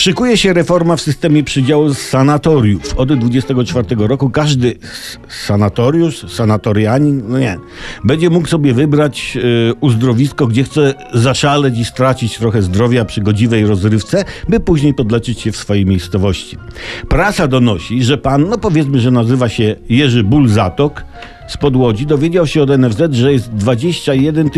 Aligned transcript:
Szykuje 0.00 0.36
się 0.36 0.52
reforma 0.52 0.96
w 0.96 1.00
systemie 1.00 1.44
przydziału 1.44 1.94
sanatoriów. 1.94 2.94
Od 2.96 3.12
24 3.12 3.86
roku 3.98 4.30
każdy 4.30 4.74
sanatoriusz, 5.46 6.32
sanatorianin, 6.32 7.22
no 7.28 7.38
nie, 7.38 7.58
będzie 8.04 8.30
mógł 8.30 8.48
sobie 8.48 8.74
wybrać 8.74 9.36
y, 9.70 9.74
uzdrowisko, 9.80 10.46
gdzie 10.46 10.64
chce 10.64 10.94
zaszaleć 11.14 11.78
i 11.78 11.84
stracić 11.84 12.38
trochę 12.38 12.62
zdrowia 12.62 13.04
przy 13.04 13.20
godziwej 13.20 13.66
rozrywce, 13.66 14.24
by 14.48 14.60
później 14.60 14.94
podleczyć 14.94 15.40
się 15.40 15.52
w 15.52 15.56
swojej 15.56 15.86
miejscowości. 15.86 16.56
Prasa 17.08 17.48
donosi, 17.48 18.02
że 18.04 18.18
pan, 18.18 18.48
no 18.48 18.58
powiedzmy, 18.58 19.00
że 19.00 19.10
nazywa 19.10 19.48
się 19.48 19.76
Jerzy 19.88 20.24
Bulzatok, 20.24 21.04
z 21.48 21.56
Podłodzi 21.56 22.06
dowiedział 22.06 22.46
się 22.46 22.62
od 22.62 22.78
NFZ, 22.78 23.02
że 23.12 23.32
jest 23.32 23.50
21 23.50 24.50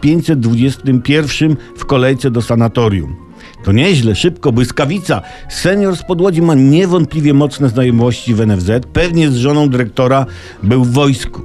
521 0.00 1.56
w 1.76 1.84
kolejce 1.84 2.30
do 2.30 2.42
sanatorium. 2.42 3.23
To 3.64 3.72
nieźle, 3.72 4.14
szybko, 4.14 4.52
błyskawica. 4.52 5.22
Senior 5.48 5.96
z 5.96 6.02
Podłodzi 6.02 6.42
ma 6.42 6.54
niewątpliwie 6.54 7.34
mocne 7.34 7.68
znajomości 7.68 8.34
w 8.34 8.46
NFZ. 8.46 8.70
Pewnie 8.92 9.30
z 9.30 9.36
żoną 9.36 9.68
dyrektora 9.68 10.26
był 10.62 10.84
w 10.84 10.92
wojsku. 10.92 11.42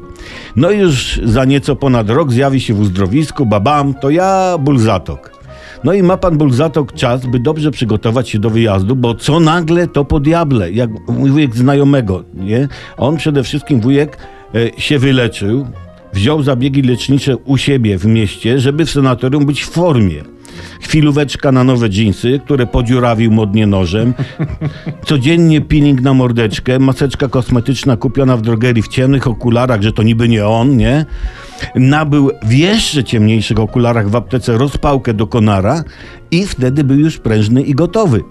No 0.56 0.72
już 0.72 1.22
za 1.24 1.46
nieco 1.46 1.76
ponad 1.76 2.10
rok 2.10 2.32
zjawi 2.32 2.62
się 2.62 2.74
w 2.74 2.80
uzdrowisku. 2.80 3.46
Babam, 3.46 3.94
to 3.94 4.10
ja, 4.10 4.58
Bulzatok. 4.60 5.40
No 5.84 5.94
i 5.94 6.04
ma 6.04 6.18
pan 6.18 6.38
Bulzatok 6.38 6.94
czas, 6.94 7.26
by 7.26 7.40
dobrze 7.40 7.72
przygotować 7.72 8.30
się 8.30 8.40
do 8.40 8.50
wyjazdu, 8.50 8.96
bo 8.96 9.16
co 9.16 9.40
nagle 9.40 9.88
to 9.88 10.06
po 10.06 10.20
diable, 10.20 10.72
jak 10.72 10.90
mój 11.08 11.30
wujek 11.30 11.56
znajomego, 11.56 12.24
nie? 12.34 12.68
On 12.98 13.18
przede 13.18 13.44
wszystkim 13.44 13.82
wujek 13.82 14.18
e, 14.56 14.82
się 14.82 15.00
wyleczył, 15.00 15.68
wziął 16.14 16.44
zabiegi 16.44 16.82
lecznicze 16.82 17.38
u 17.38 17.58
siebie 17.58 17.98
w 17.98 18.06
mieście, 18.06 18.60
żeby 18.60 18.86
w 18.86 18.92
sanatorium 18.92 19.46
być 19.46 19.64
w 19.64 19.70
formie. 19.70 20.39
Chwilóweczka 20.82 21.52
na 21.52 21.64
nowe 21.64 21.90
dżinsy, 21.90 22.40
które 22.46 22.68
podziurawił 22.68 23.32
modnie 23.32 23.68
nożem. 23.68 24.14
Codziennie 25.06 25.62
peeling 25.62 26.02
na 26.02 26.14
mordeczkę, 26.14 26.80
maseczka 26.80 27.28
kosmetyczna 27.28 27.98
kupiona 27.98 28.38
w 28.38 28.42
drogerii 28.42 28.84
w 28.84 28.88
ciemnych 28.88 29.28
okularach, 29.28 29.82
że 29.82 29.92
to 29.92 30.04
niby 30.04 30.30
nie 30.30 30.48
on, 30.48 30.78
nie? 30.78 31.06
Nabył 31.76 32.32
w 32.44 32.54
jeszcze 32.54 33.04
ciemniejszych 33.04 33.60
okularach 33.60 34.10
w 34.10 34.16
aptece 34.16 34.58
rozpałkę 34.58 35.14
do 35.14 35.28
konara 35.28 35.84
i 36.32 36.46
wtedy 36.46 36.84
był 36.84 36.98
już 36.98 37.18
prężny 37.18 37.62
i 37.62 37.76
gotowy. 37.76 38.24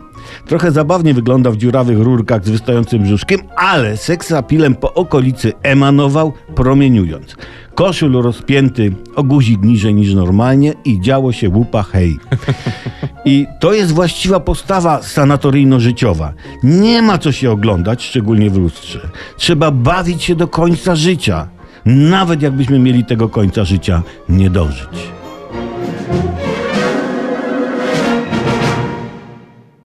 Trochę 0.46 0.72
zabawnie 0.72 1.14
wygląda 1.14 1.50
w 1.50 1.56
dziurawych 1.56 1.98
rurkach 1.98 2.44
z 2.44 2.50
wystającym 2.50 3.02
brzuszkiem, 3.02 3.40
ale 3.56 3.96
seksapilem 3.96 4.74
po 4.74 4.94
okolicy 4.94 5.52
emanował, 5.62 6.32
promieniując. 6.54 7.36
Koszul 7.74 8.22
rozpięty 8.22 8.92
o 9.16 9.22
guzik 9.22 9.62
niżej 9.62 9.94
niż 9.94 10.14
normalnie 10.14 10.74
i 10.84 11.00
działo 11.00 11.32
się 11.32 11.48
łupa 11.48 11.82
hej. 11.82 12.18
I 13.24 13.46
to 13.60 13.72
jest 13.72 13.92
właściwa 13.92 14.40
postawa 14.40 15.02
sanatoryjno-życiowa. 15.02 16.32
Nie 16.62 17.02
ma 17.02 17.18
co 17.18 17.32
się 17.32 17.50
oglądać, 17.50 18.04
szczególnie 18.04 18.50
w 18.50 18.56
lustrze. 18.56 19.08
Trzeba 19.36 19.70
bawić 19.70 20.22
się 20.22 20.34
do 20.34 20.48
końca 20.48 20.96
życia, 20.96 21.48
nawet 21.84 22.42
jakbyśmy 22.42 22.78
mieli 22.78 23.04
tego 23.04 23.28
końca 23.28 23.64
życia 23.64 24.02
nie 24.28 24.50
dożyć. 24.50 25.17